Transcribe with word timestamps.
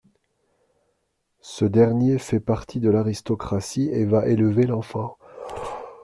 Ce 1.41 1.63
dernier 1.63 2.17
fait 2.17 2.39
partie 2.39 2.79
de 2.79 2.89
l'aristocratie 2.89 3.87
et 3.93 4.03
va 4.05 4.25
élever 4.25 4.65
l'enfant. 4.65 5.15